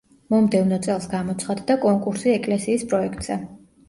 [0.33, 3.39] მომდევნო წელს გამოცხადდა კონკურსი ეკლესიის პროექტზე.